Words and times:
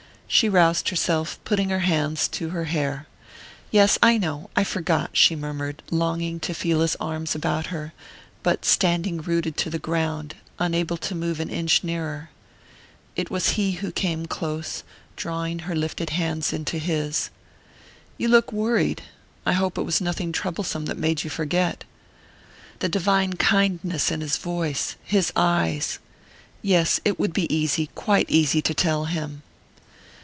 She 0.33 0.47
roused 0.47 0.87
herself, 0.87 1.37
putting 1.43 1.69
her 1.71 1.79
hands 1.81 2.29
to 2.29 2.51
her 2.51 2.63
hair. 2.63 3.05
"Yes, 3.69 3.99
I 4.01 4.17
know 4.17 4.49
I 4.55 4.63
forgot," 4.63 5.09
she 5.11 5.35
murmured, 5.35 5.83
longing 5.91 6.39
to 6.39 6.53
feel 6.53 6.79
his 6.79 6.95
arms 7.01 7.35
about 7.35 7.65
her, 7.65 7.91
but 8.41 8.63
standing 8.63 9.17
rooted 9.19 9.57
to 9.57 9.69
the 9.69 9.77
ground, 9.77 10.35
unable 10.57 10.95
to 10.95 11.15
move 11.15 11.41
an 11.41 11.49
inch 11.49 11.83
nearer. 11.83 12.29
It 13.17 13.29
was 13.29 13.49
he 13.59 13.73
who 13.73 13.91
came 13.91 14.25
close, 14.25 14.83
drawing 15.17 15.59
her 15.59 15.75
lifted 15.75 16.11
hands 16.11 16.53
into 16.53 16.77
his. 16.77 17.29
"You 18.17 18.29
look 18.29 18.53
worried 18.53 19.03
I 19.45 19.51
hope 19.51 19.77
it 19.77 19.81
was 19.83 19.99
nothing 19.99 20.31
troublesome 20.31 20.85
that 20.85 20.97
made 20.97 21.25
you 21.25 21.29
forget?" 21.29 21.83
The 22.79 22.87
divine 22.87 23.33
kindness 23.33 24.09
in 24.09 24.21
his 24.21 24.37
voice, 24.37 24.95
his 25.03 25.33
eyes! 25.35 25.99
Yes 26.61 27.01
it 27.03 27.19
would 27.19 27.33
be 27.33 27.53
easy, 27.53 27.87
quite 27.95 28.29
easy, 28.29 28.61
to 28.61 28.73
tell 28.73 29.03
him.... 29.05 29.43